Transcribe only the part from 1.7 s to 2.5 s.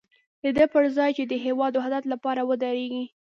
د وحدت لپاره